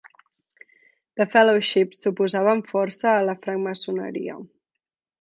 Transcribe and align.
The 1.21 1.27
Fellowship 1.35 1.95
s'oposava 1.99 2.57
amb 2.57 2.75
força 2.75 3.13
a 3.15 3.23
la 3.31 3.39
francmaçoneria. 3.45 4.43